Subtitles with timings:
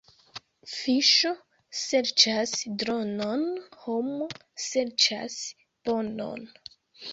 [0.75, 1.33] Fiŝo
[1.79, 2.55] serĉas
[2.85, 3.45] dronon,
[3.85, 4.31] homo
[4.67, 5.39] serĉas
[5.91, 6.53] bonon.